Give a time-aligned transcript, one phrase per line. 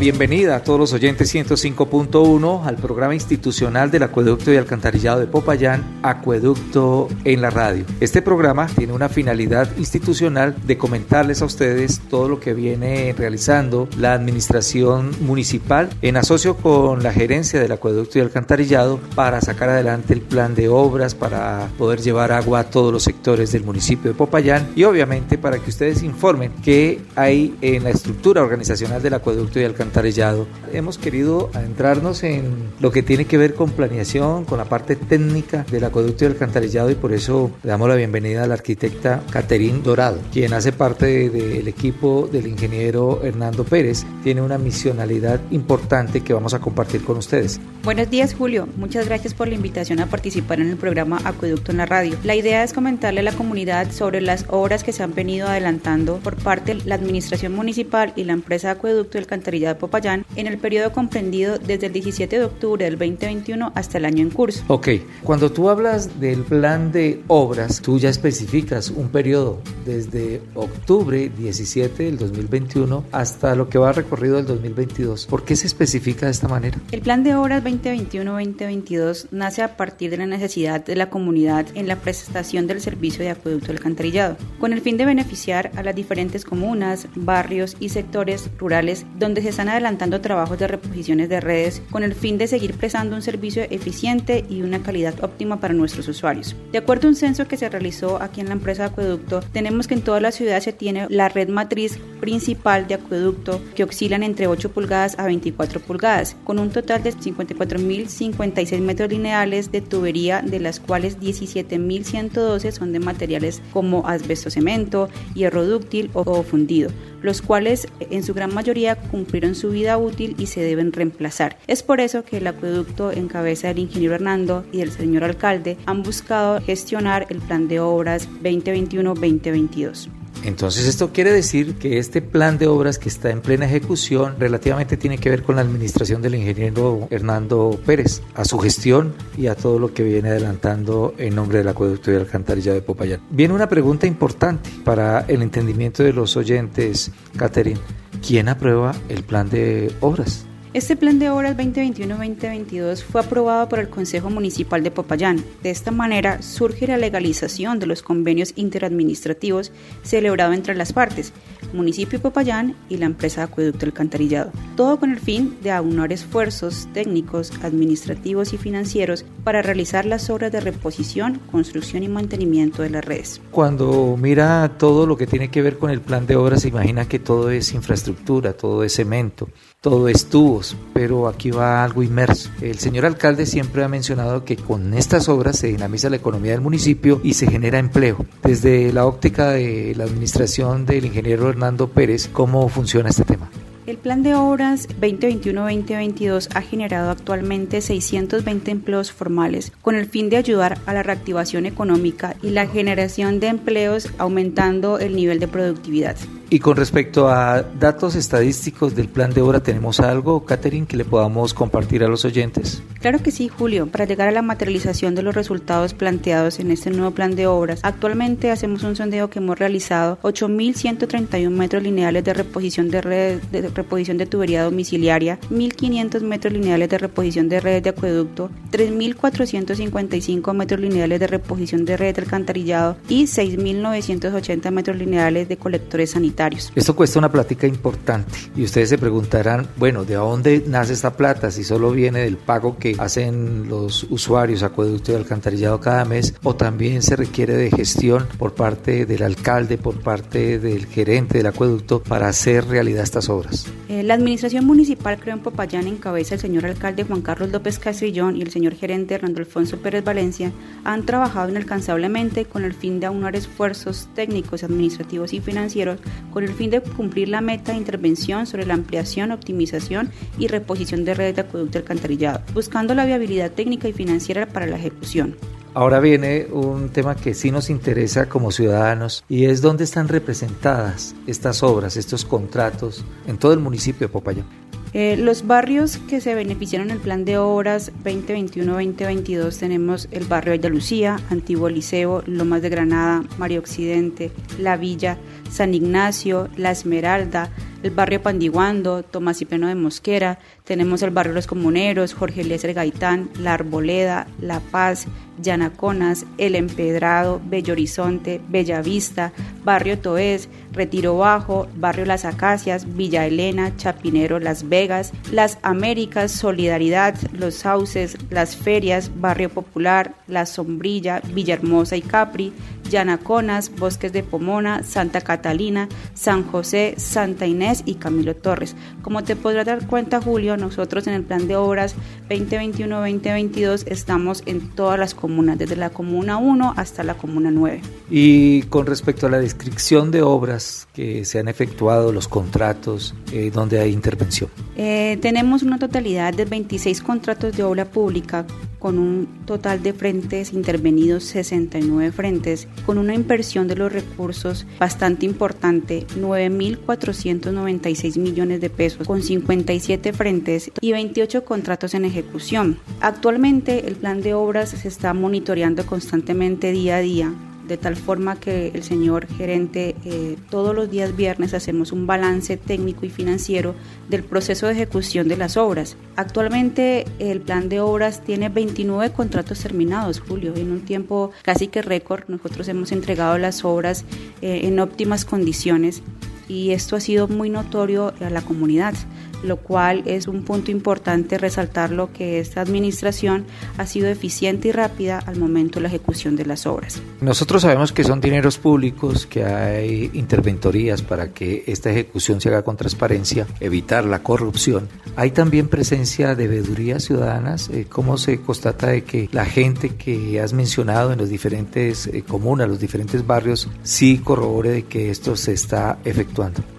[0.00, 6.00] Bienvenida a todos los oyentes 105.1 al programa institucional del Acueducto y Alcantarillado de Popayán,
[6.02, 7.84] Acueducto en la Radio.
[8.00, 13.88] Este programa tiene una finalidad institucional de comentarles a ustedes todo lo que viene realizando
[13.96, 20.12] la administración municipal en asocio con la gerencia del Acueducto y Alcantarillado para sacar adelante
[20.12, 24.18] el plan de obras, para poder llevar agua a todos los sectores del municipio de
[24.18, 29.60] Popayán y obviamente para que ustedes informen qué hay en la estructura organizacional del Acueducto
[29.60, 30.46] y Alcantarillado alcantarillado.
[30.72, 35.64] Hemos querido adentrarnos en lo que tiene que ver con planeación, con la parte técnica
[35.70, 39.82] del acueducto y alcantarillado y por eso le damos la bienvenida a la arquitecta Caterín
[39.82, 44.04] Dorado, quien hace parte del equipo del ingeniero Hernando Pérez.
[44.22, 47.60] Tiene una misionalidad importante que vamos a compartir con ustedes.
[47.84, 51.78] Buenos días Julio, muchas gracias por la invitación a participar en el programa Acueducto en
[51.78, 52.16] la Radio.
[52.24, 56.16] La idea es comentarle a la comunidad sobre las obras que se han venido adelantando
[56.16, 60.58] por parte de la administración municipal y la empresa Acueducto y Alcantarillado Popayán en el
[60.58, 64.64] periodo comprendido desde el 17 de octubre del 2021 hasta el año en curso.
[64.68, 64.88] Ok,
[65.22, 72.04] cuando tú hablas del plan de obras, tú ya especificas un periodo desde octubre 17
[72.04, 75.26] del 2021 hasta lo que va recorrido del 2022.
[75.26, 76.78] ¿Por qué se especifica de esta manera?
[76.92, 81.88] El plan de obras 2021-2022 nace a partir de la necesidad de la comunidad en
[81.88, 86.44] la prestación del servicio de acueducto alcantarillado, con el fin de beneficiar a las diferentes
[86.44, 92.02] comunas, barrios y sectores rurales donde se están adelantando trabajos de reposiciones de redes con
[92.02, 96.56] el fin de seguir prestando un servicio eficiente y una calidad óptima para nuestros usuarios.
[96.72, 99.94] De acuerdo a un censo que se realizó aquí en la empresa Acueducto, tenemos que
[99.94, 104.46] en toda la ciudad se tiene la red matriz principal de acueducto que oscilan entre
[104.46, 110.60] 8 pulgadas a 24 pulgadas, con un total de 54.056 metros lineales de tubería, de
[110.60, 116.90] las cuales 17.112 son de materiales como asbesto cemento, hierro dúctil o fundido,
[117.22, 121.58] los cuales en su gran mayoría cumplieron su vida útil y se deben reemplazar.
[121.66, 125.76] Es por eso que el acueducto en cabeza del ingeniero Hernando y del señor alcalde
[125.86, 130.08] han buscado gestionar el plan de obras 2021-2022.
[130.44, 134.98] Entonces esto quiere decir que este plan de obras que está en plena ejecución relativamente
[134.98, 139.54] tiene que ver con la administración del ingeniero Hernando Pérez, a su gestión y a
[139.54, 143.22] todo lo que viene adelantando en nombre del acueducto y alcantarilla de Popayán.
[143.30, 147.80] Viene una pregunta importante para el entendimiento de los oyentes, Catherine.
[148.26, 150.46] ¿Quién aprueba el plan de obras?
[150.72, 155.44] Este plan de obras 2021-2022 fue aprobado por el Consejo Municipal de Popayán.
[155.62, 161.34] De esta manera surge la legalización de los convenios interadministrativos celebrados entre las partes,
[161.72, 164.52] municipio Popayán y la empresa de acueducto alcantarillado.
[164.76, 170.52] Todo con el fin de aunar esfuerzos técnicos, administrativos y financieros para realizar las obras
[170.52, 173.40] de reposición, construcción y mantenimiento de las redes.
[173.50, 177.08] Cuando mira todo lo que tiene que ver con el plan de obras, se imagina
[177.08, 179.48] que todo es infraestructura, todo es cemento,
[179.80, 182.50] todo es tubos, pero aquí va algo inmerso.
[182.60, 186.60] El señor alcalde siempre ha mencionado que con estas obras se dinamiza la economía del
[186.60, 188.24] municipio y se genera empleo.
[188.42, 193.48] Desde la óptica de la administración del ingeniero Hernando Pérez, ¿cómo funciona este tema?
[193.86, 200.36] El plan de obras 2021-2022 ha generado actualmente 620 empleos formales con el fin de
[200.36, 206.16] ayudar a la reactivación económica y la generación de empleos aumentando el nivel de productividad.
[206.50, 211.04] Y con respecto a datos estadísticos del plan de obra, ¿tenemos algo, Catherine, que le
[211.04, 212.82] podamos compartir a los oyentes?
[213.00, 213.86] Claro que sí, Julio.
[213.86, 217.80] Para llegar a la materialización de los resultados planteados en este nuevo plan de obras,
[217.82, 223.68] actualmente hacemos un sondeo que hemos realizado 8.131 metros lineales de reposición de redes de
[223.68, 230.80] reposición de tubería domiciliaria, 1.500 metros lineales de reposición de redes de acueducto, 3.455 metros
[230.80, 236.33] lineales de reposición de redes de alcantarillado y 6.980 metros lineales de colectores sanitarios
[236.74, 241.50] Esto cuesta una plática importante y ustedes se preguntarán, bueno, ¿de dónde nace esta plata?
[241.50, 246.56] Si solo viene del pago que hacen los usuarios acueducto y alcantarillado cada mes o
[246.56, 252.02] también se requiere de gestión por parte del alcalde, por parte del gerente del acueducto
[252.02, 253.66] para hacer realidad estas obras.
[253.88, 257.78] Eh, la administración municipal creó en Popayán en cabeza el señor alcalde Juan Carlos López
[257.78, 260.52] Castrillón y el señor gerente Hernando Alfonso Pérez Valencia
[260.84, 266.00] han trabajado inalcanzablemente con el fin de aunar esfuerzos técnicos, administrativos y financieros
[266.34, 271.04] con el fin de cumplir la meta de intervención sobre la ampliación, optimización y reposición
[271.04, 275.36] de redes de acueducto alcantarillado, buscando la viabilidad técnica y financiera para la ejecución.
[275.74, 281.14] Ahora viene un tema que sí nos interesa como ciudadanos y es dónde están representadas
[281.28, 284.63] estas obras, estos contratos en todo el municipio de Popayán.
[284.96, 290.56] Eh, los barrios que se beneficiaron en el plan de obras 2021-2022 tenemos el barrio
[290.56, 295.18] de Lucía, Antiguo Liceo, Lomas de Granada, María Occidente, La Villa,
[295.50, 297.50] San Ignacio, La Esmeralda,
[297.84, 302.72] el barrio Pandiguando, Tomás y Peno de Mosquera, tenemos el barrio Los Comuneros, Jorge Eliezer
[302.72, 305.06] Gaitán, La Arboleda, La Paz,
[305.42, 309.32] Llanaconas, El Empedrado, Bello Horizonte, Bellavista,
[309.64, 317.16] Barrio Toés, Retiro Bajo, Barrio Las Acacias, Villa Elena, Chapinero, Las Vegas, Las Américas, Solidaridad,
[317.32, 322.54] Los Sauces, Las Ferias, Barrio Popular, La Sombrilla, Villahermosa y Capri,
[322.94, 328.76] Llanaconas, Bosques de Pomona, Santa Catalina, San José, Santa Inés y Camilo Torres.
[329.02, 331.96] Como te podrás dar cuenta, Julio, nosotros en el plan de obras
[332.30, 337.80] 2021-2022 estamos en todas las comunas, desde la comuna 1 hasta la comuna 9.
[338.10, 343.50] Y con respecto a la descripción de obras que se han efectuado, los contratos, eh,
[343.52, 344.50] donde hay intervención.
[344.76, 348.46] Eh, tenemos una totalidad de 26 contratos de obra pública
[348.84, 355.24] con un total de frentes intervenidos 69 frentes, con una inversión de los recursos bastante
[355.24, 362.78] importante, 9.496 millones de pesos, con 57 frentes y 28 contratos en ejecución.
[363.00, 367.32] Actualmente el plan de obras se está monitoreando constantemente día a día
[367.66, 372.56] de tal forma que el señor gerente eh, todos los días viernes hacemos un balance
[372.56, 373.74] técnico y financiero
[374.08, 375.96] del proceso de ejecución de las obras.
[376.16, 381.82] Actualmente el plan de obras tiene 29 contratos terminados, Julio, en un tiempo casi que
[381.82, 382.24] récord.
[382.28, 384.04] Nosotros hemos entregado las obras
[384.42, 386.02] eh, en óptimas condiciones
[386.48, 388.94] y esto ha sido muy notorio a la comunidad
[389.42, 393.44] lo cual es un punto importante resaltar que esta administración
[393.76, 397.00] ha sido eficiente y rápida al momento de la ejecución de las obras.
[397.20, 402.62] Nosotros sabemos que son dineros públicos, que hay interventorías para que esta ejecución se haga
[402.62, 404.88] con transparencia, evitar la corrupción.
[405.16, 407.68] Hay también presencia de veedurías ciudadanas.
[407.68, 412.24] Eh, ¿Cómo se constata de que la gente que has mencionado en los diferentes eh,
[412.26, 416.73] comunas, los diferentes barrios, sí corrobore de que esto se está efectuando?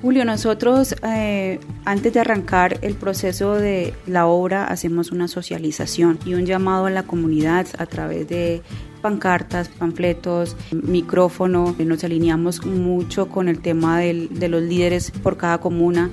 [0.00, 6.34] Julio, nosotros eh, antes de arrancar el proceso de la obra hacemos una socialización y
[6.34, 8.62] un llamado a la comunidad a través de
[9.02, 11.74] pancartas, panfletos, micrófono.
[11.78, 16.10] Nos alineamos mucho con el tema de los líderes por cada comuna.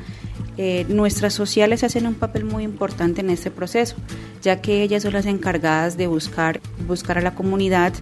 [0.57, 3.97] Eh, nuestras sociales hacen un papel muy importante en este proceso,
[4.41, 7.93] ya que ellas son las encargadas de buscar, buscar a la comunidad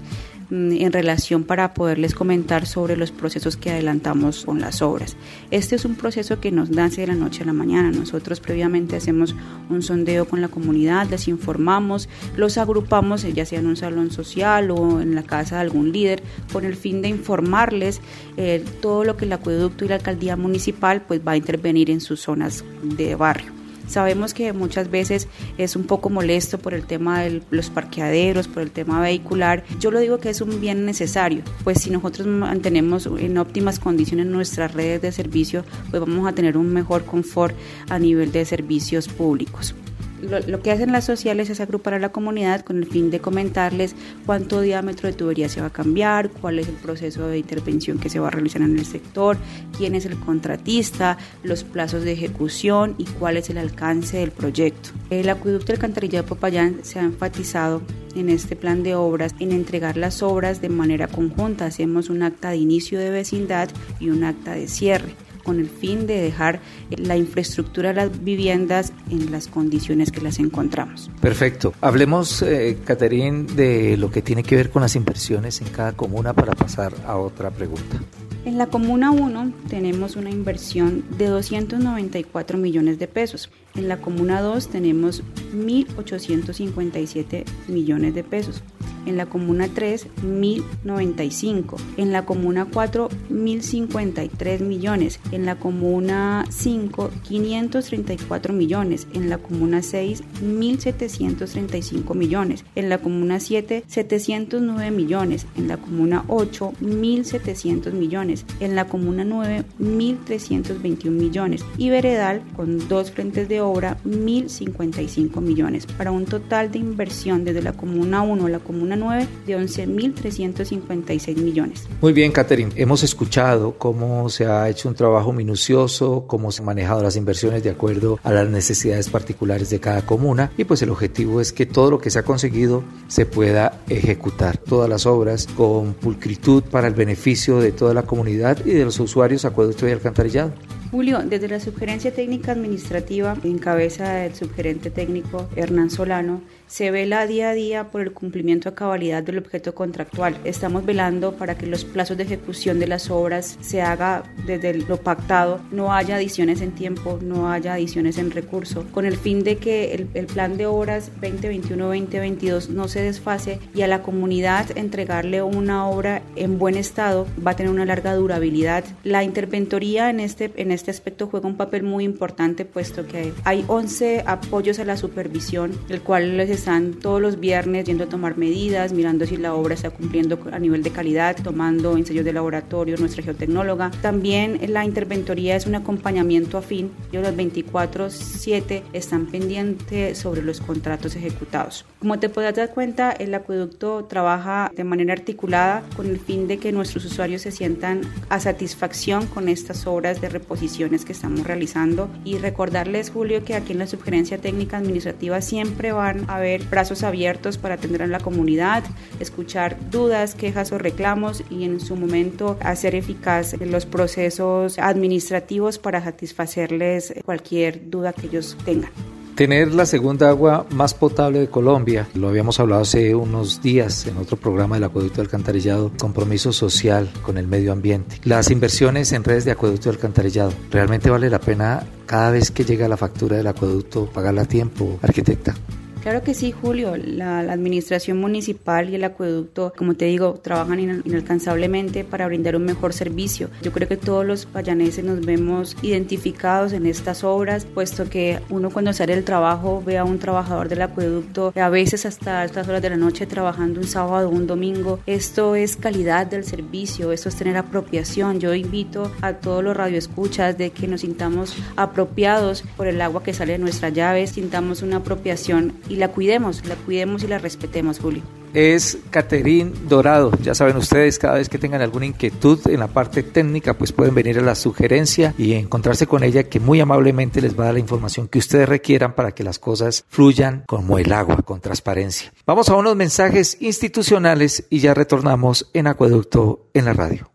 [0.54, 5.18] en relación para poderles comentar sobre los procesos que adelantamos con las obras.
[5.50, 7.90] Este es un proceso que nos nace de la noche a la mañana.
[7.90, 9.36] Nosotros previamente hacemos
[9.70, 12.08] un sondeo con la comunidad, les informamos,
[12.38, 16.22] los agrupamos ya sea en un salón social o en la casa de algún líder
[16.52, 18.00] con el fin de informarles
[18.38, 22.00] eh, todo lo que el acueducto y la alcaldía municipal pues va a intervenir en
[22.00, 23.63] sus zonas de barrio.
[23.88, 25.28] Sabemos que muchas veces
[25.58, 29.64] es un poco molesto por el tema de los parqueaderos, por el tema vehicular.
[29.80, 34.26] Yo lo digo que es un bien necesario, pues si nosotros mantenemos en óptimas condiciones
[34.28, 37.56] nuestras redes de servicio, pues vamos a tener un mejor confort
[37.90, 39.76] a nivel de servicios públicos
[40.24, 43.96] lo, que hacen las sociales es agrupar a la comunidad con el fin de comentarles
[44.26, 48.10] cuánto diámetro de tubería se va a cambiar, cuál es el proceso de intervención que
[48.10, 49.38] se va a realizar en el sector,
[49.78, 54.90] quién es el contratista, los plazos de ejecución y cuál es el alcance del proyecto.
[55.10, 57.82] El acueducto del alcantarillado de Popayán se ha enfatizado
[58.16, 61.66] en este plan de obras en entregar las obras de manera conjunta.
[61.66, 66.08] Hacemos un acta de inicio de vecindad y un acta de cierre con el fin
[66.08, 71.12] de dejar la infraestructura de las viviendas en las condiciones que las encontramos.
[71.22, 71.74] Perfecto.
[71.82, 76.34] Hablemos, eh, Caterín, de lo que tiene que ver con las inversiones en cada comuna
[76.34, 78.00] para pasar a otra pregunta.
[78.46, 83.50] En la Comuna 1 tenemos una inversión de 294 millones de pesos.
[83.74, 85.24] En la Comuna 2 tenemos
[85.56, 88.62] 1.857 millones de pesos.
[89.06, 97.12] En la comuna 3 1095, en la comuna 4 1053 millones, en la comuna 5
[97.24, 105.68] 534 millones, en la comuna 6 1735 millones, en la comuna 7 709 millones, en
[105.68, 113.12] la comuna 8 1700 millones, en la comuna 9 1321 millones y Veredal con dos
[113.12, 115.86] frentes de obra 1055 millones.
[115.86, 121.36] Para un total de inversión desde la comuna 1 a la comuna 9 de 11.356
[121.38, 121.88] millones.
[122.02, 122.72] Muy bien, Catherine.
[122.76, 127.64] Hemos escuchado cómo se ha hecho un trabajo minucioso, cómo se han manejado las inversiones
[127.64, 131.66] de acuerdo a las necesidades particulares de cada comuna y pues el objetivo es que
[131.66, 134.58] todo lo que se ha conseguido se pueda ejecutar.
[134.58, 139.00] Todas las obras con pulcritud para el beneficio de toda la comunidad y de los
[139.00, 140.54] usuarios acueducto y alcantarillado.
[140.92, 146.42] Julio, desde la Subgerencia Técnica Administrativa, en cabeza del subgerente técnico Hernán Solano,
[146.74, 150.40] se vela día a día por el cumplimiento a cabalidad del objeto contractual.
[150.44, 154.98] Estamos velando para que los plazos de ejecución de las obras se haga desde lo
[154.98, 159.58] pactado, no haya adiciones en tiempo, no haya adiciones en recurso, con el fin de
[159.58, 165.44] que el, el plan de obras 2021-2022 no se desfase y a la comunidad entregarle
[165.44, 168.84] una obra en buen estado va a tener una larga durabilidad.
[169.04, 173.64] La interventoría en este, en este aspecto juega un papel muy importante puesto que hay
[173.68, 178.38] 11 apoyos a la supervisión, el cual les están todos los viernes yendo a tomar
[178.38, 182.96] medidas, mirando si la obra está cumpliendo a nivel de calidad, tomando ensayos de laboratorio,
[182.96, 183.92] nuestra geotecnóloga.
[184.02, 186.92] También la interventoría es un acompañamiento afín.
[187.12, 191.84] Ellos los 24/7 están pendientes sobre los contratos ejecutados.
[192.00, 196.60] Como te podrás dar cuenta, el acueducto trabaja de manera articulada con el fin de
[196.60, 202.08] que nuestros usuarios se sientan a satisfacción con estas obras de reposiciones que estamos realizando
[202.24, 207.04] y recordarles, Julio, que aquí en la Subgerencia Técnica Administrativa siempre van a ver brazos
[207.04, 208.84] abiertos para atender a la comunidad,
[209.20, 216.04] escuchar dudas, quejas o reclamos y en su momento hacer eficaz los procesos administrativos para
[216.04, 218.92] satisfacerles cualquier duda que ellos tengan.
[219.36, 224.18] Tener la segunda agua más potable de Colombia, lo habíamos hablado hace unos días en
[224.18, 228.20] otro programa del acueducto alcantarillado, compromiso social con el medio ambiente.
[228.26, 232.88] Las inversiones en redes de acueducto alcantarillado, ¿realmente vale la pena cada vez que llega
[232.88, 235.56] la factura del acueducto pagarla a tiempo, arquitecta?
[236.04, 236.98] Claro que sí, Julio.
[236.98, 242.92] La, administración municipal y el acueducto, como te digo, trabajan inalcanzablemente para brindar un mejor
[242.92, 243.50] servicio.
[243.62, 248.70] Yo creo que todos los payaneses nos vemos identificados en estas obras, puesto que uno
[248.70, 252.82] cuando sale del trabajo ve a un trabajador del acueducto, a veces hasta altas horas
[252.82, 255.00] de la noche trabajando un sábado o un domingo.
[255.06, 258.42] Esto es calidad del servicio, esto es tener apropiación.
[258.42, 263.34] Yo invito a todos los radioescuchas de que nos sintamos apropiados por el agua que
[263.34, 268.00] sale de nuestras llaves, sintamos una apropiación y la cuidemos, la cuidemos y la respetemos,
[268.00, 268.24] Julio.
[268.56, 270.32] Es Caterín Dorado.
[270.42, 274.16] Ya saben ustedes, cada vez que tengan alguna inquietud en la parte técnica, pues pueden
[274.16, 277.74] venir a la sugerencia y encontrarse con ella que muy amablemente les va a dar
[277.76, 282.34] la información que ustedes requieran para que las cosas fluyan como el agua, con transparencia.
[282.46, 287.33] Vamos a unos mensajes institucionales y ya retornamos en Acueducto en la radio.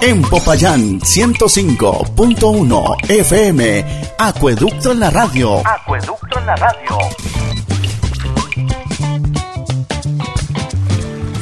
[0.00, 3.84] En Popayán 105.1 FM,
[4.18, 5.60] Acueducto en la radio.
[5.66, 6.98] Acueducto en la radio.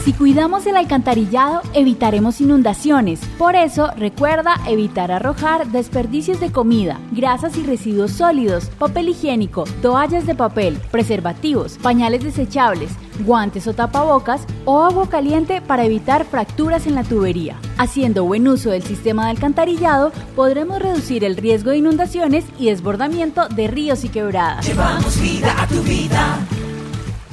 [0.04, 3.20] Si cuidamos el alcantarillado, evitaremos inundaciones.
[3.38, 10.26] Por eso, recuerda evitar arrojar desperdicios de comida, grasas y residuos sólidos, papel higiénico, toallas
[10.26, 16.96] de papel, preservativos, pañales desechables, guantes o tapabocas o agua caliente para evitar fracturas en
[16.96, 17.56] la tubería.
[17.78, 23.48] Haciendo buen uso del sistema de alcantarillado, podremos reducir el riesgo de inundaciones y desbordamiento
[23.48, 24.66] de ríos y quebradas.
[24.66, 26.38] Llevamos vida a tu vida.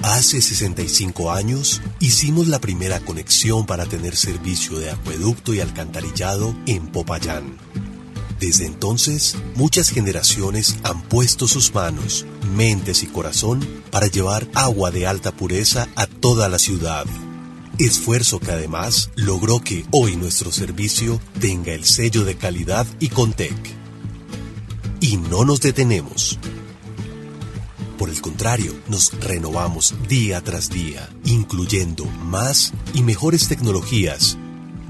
[0.03, 6.87] Hace 65 años hicimos la primera conexión para tener servicio de acueducto y alcantarillado en
[6.87, 7.57] Popayán.
[8.39, 13.59] Desde entonces, muchas generaciones han puesto sus manos, mentes y corazón
[13.91, 17.05] para llevar agua de alta pureza a toda la ciudad.
[17.77, 23.55] Esfuerzo que además logró que hoy nuestro servicio tenga el sello de calidad y Contec.
[24.99, 26.39] Y no nos detenemos.
[28.01, 34.39] Por el contrario, nos renovamos día tras día, incluyendo más y mejores tecnologías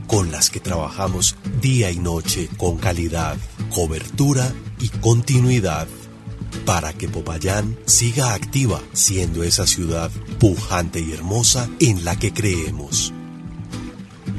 [0.08, 3.36] con las que trabajamos día y noche con calidad,
[3.76, 4.50] cobertura
[4.80, 5.90] y continuidad
[6.66, 13.12] para que Popayán siga activa siendo esa ciudad pujante y hermosa en la que creemos.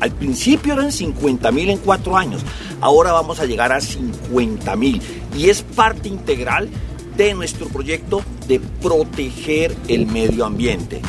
[0.00, 2.42] Al principio eran 50 mil en cuatro años,
[2.80, 5.00] ahora vamos a llegar a 50 mil
[5.34, 6.68] y es parte integral
[7.16, 11.00] de nuestro proyecto de proteger el medio ambiente.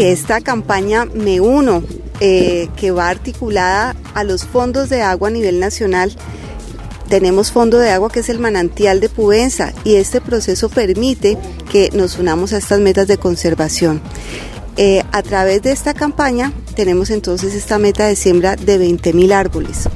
[0.00, 1.82] Esta campaña Me Uno,
[2.20, 6.16] eh, que va articulada a los fondos de agua a nivel nacional,
[7.10, 11.36] tenemos fondo de agua que es el manantial de Pubenza y este proceso permite
[11.70, 14.00] que nos unamos a estas metas de conservación.
[14.78, 19.32] Eh, a través de esta campaña tenemos entonces esta meta de siembra de 20 mil
[19.32, 19.86] árboles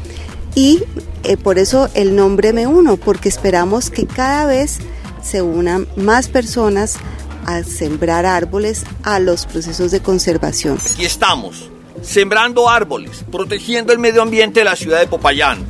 [0.55, 0.83] y
[1.23, 4.81] eh, por eso el nombre Me Uno, porque esperamos que cada vez
[5.23, 6.99] se unan más personas
[7.47, 10.79] a sembrar árboles a los procesos de conservación.
[10.93, 11.71] Aquí estamos,
[12.03, 15.65] sembrando árboles, protegiendo el medio ambiente de la ciudad de Popayán,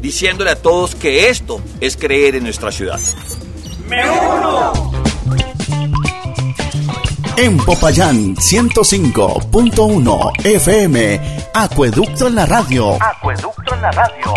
[0.00, 3.00] diciéndole a todos que esto es creer en nuestra ciudad.
[3.88, 4.72] ¡Me uno!
[7.36, 11.20] En Popayán 105.1 FM,
[11.54, 12.98] Acueducto en la radio.
[13.00, 14.34] Acueducto en la radio.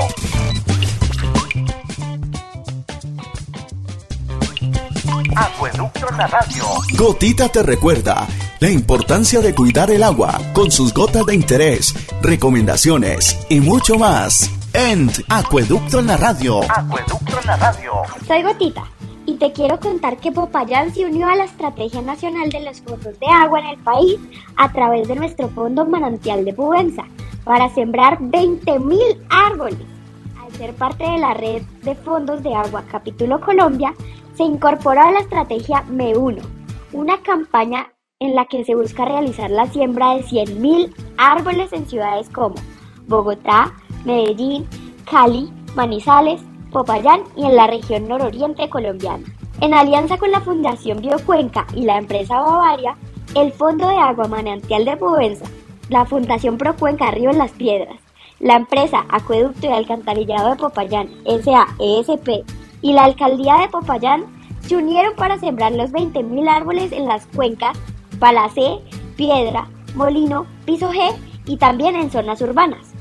[5.36, 6.64] Acueducto en la radio.
[6.98, 8.28] Gotita te recuerda
[8.60, 14.52] la importancia de cuidar el agua con sus gotas de interés, recomendaciones y mucho más.
[14.74, 16.60] En Acueducto en la radio.
[16.70, 17.92] Acueducto en la radio.
[18.28, 18.84] Soy Gotita
[19.26, 23.18] y te quiero contar que Popayán se unió a la Estrategia Nacional de los Fondos
[23.20, 24.20] de Agua en el país
[24.58, 27.06] a través de nuestro Fondo Manantial de Pubenza
[27.46, 29.80] para sembrar 20.000 árboles.
[30.44, 33.94] Al ser parte de la red de fondos de agua Capítulo Colombia,
[34.36, 36.42] se incorporó a la estrategia Me Uno,
[36.94, 42.30] una campaña en la que se busca realizar la siembra de 100.000 árboles en ciudades
[42.30, 42.56] como
[43.08, 43.74] Bogotá,
[44.06, 44.68] Medellín,
[45.10, 46.42] Cali, Manizales,
[46.72, 49.26] Popayán y en la región nororiente colombiana.
[49.60, 52.96] En alianza con la Fundación Biocuenca y la empresa Bavaria,
[53.36, 55.46] el Fondo de Agua Manantial de Provenza,
[55.90, 58.00] la Fundación Procuenca Río en las Piedras,
[58.40, 62.46] la empresa Acueducto y Alcantarillado de Popayán, SAESP,
[62.82, 64.26] y la alcaldía de Popayán
[64.62, 67.78] se unieron para sembrar los 20.000 árboles en las cuencas
[68.20, 68.80] Palacé,
[69.16, 71.14] Piedra, Molino, Piso G
[71.46, 72.94] y también en zonas urbanas,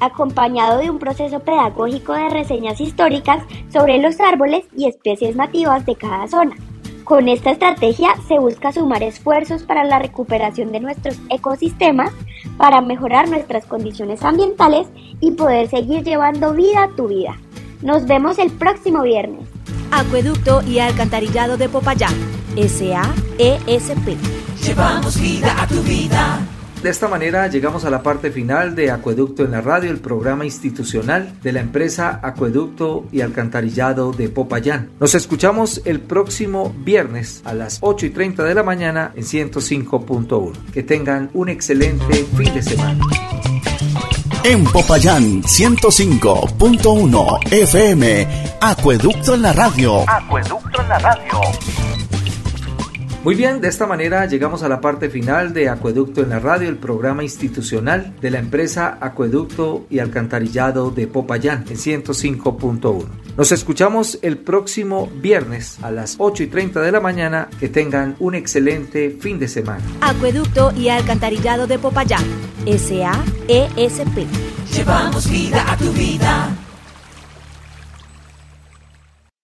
[0.00, 5.96] acompañado de un proceso pedagógico de reseñas históricas sobre los árboles y especies nativas de
[5.96, 6.56] cada zona.
[7.04, 12.12] Con esta estrategia se busca sumar esfuerzos para la recuperación de nuestros ecosistemas,
[12.58, 14.88] para mejorar nuestras condiciones ambientales
[15.20, 17.38] y poder seguir llevando vida a tu vida.
[17.82, 19.46] Nos vemos el próximo viernes.
[19.90, 22.14] Acueducto y Alcantarillado de Popayán,
[22.56, 24.16] SAESP.
[24.64, 26.40] Llevamos vida a tu vida.
[26.82, 30.44] De esta manera llegamos a la parte final de Acueducto en la Radio, el programa
[30.44, 34.90] institucional de la empresa Acueducto y Alcantarillado de Popayán.
[35.00, 40.52] Nos escuchamos el próximo viernes a las 8 y 30 de la mañana en 105.1.
[40.72, 43.04] Que tengan un excelente fin de semana.
[44.48, 48.28] En Popayán 105.1 FM,
[48.60, 50.08] Acueducto en la radio.
[50.08, 51.40] Acueducto en la radio.
[53.26, 56.68] Muy bien, de esta manera llegamos a la parte final de Acueducto en la Radio,
[56.68, 63.04] el programa institucional de la empresa Acueducto y Alcantarillado de Popayán en 105.1.
[63.36, 67.48] Nos escuchamos el próximo viernes a las 8 y 30 de la mañana.
[67.58, 69.82] Que tengan un excelente fin de semana.
[70.02, 72.22] Acueducto y Alcantarillado de Popayán,
[72.64, 74.18] SAESP.
[74.72, 76.65] Llevamos vida a tu vida.